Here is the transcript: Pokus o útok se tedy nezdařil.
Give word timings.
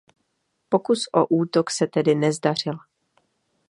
Pokus 0.69 1.07
o 1.13 1.27
útok 1.29 1.69
se 1.69 1.87
tedy 1.87 2.15
nezdařil. 2.15 2.79